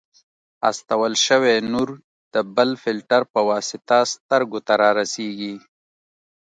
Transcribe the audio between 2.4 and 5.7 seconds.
بل فلټر په واسطه سترګو ته رارسیږي.